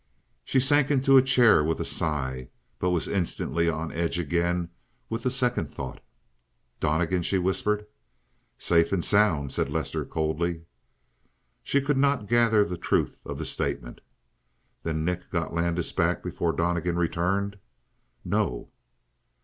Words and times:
She 0.43 0.59
sank 0.59 0.89
into 0.89 1.15
a 1.15 1.21
chair 1.21 1.63
with 1.63 1.79
a 1.79 1.85
sigh, 1.85 2.49
but 2.79 2.89
was 2.89 3.07
instantly 3.07 3.69
on 3.69 3.91
edge 3.91 4.17
again 4.17 4.69
with 5.11 5.21
the 5.21 5.29
second 5.29 5.69
thought. 5.69 6.01
"Donnegan?" 6.79 7.21
she 7.21 7.37
whispered. 7.37 7.85
"Safe 8.57 8.91
and 8.91 9.05
sound," 9.05 9.51
said 9.53 9.69
Lester 9.69 10.03
coldly. 10.03 10.63
She 11.61 11.81
could 11.81 11.97
not 11.97 12.25
gather 12.27 12.65
the 12.65 12.79
truth 12.79 13.21
of 13.27 13.37
the 13.37 13.45
statement. 13.45 14.01
"Then 14.81 15.05
Nick 15.05 15.29
got 15.29 15.53
Landis 15.53 15.91
back 15.91 16.23
before 16.23 16.53
Donnegan 16.53 16.95
returned?" 16.97 17.59
"No." 18.25 18.69